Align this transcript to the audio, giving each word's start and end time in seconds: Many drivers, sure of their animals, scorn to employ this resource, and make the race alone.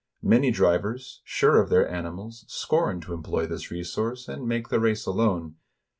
Many 0.23 0.49
drivers, 0.49 1.21
sure 1.25 1.61
of 1.61 1.69
their 1.69 1.87
animals, 1.87 2.43
scorn 2.47 3.01
to 3.01 3.13
employ 3.13 3.45
this 3.45 3.69
resource, 3.69 4.27
and 4.27 4.47
make 4.47 4.69
the 4.69 4.79
race 4.79 5.05
alone. 5.05 5.57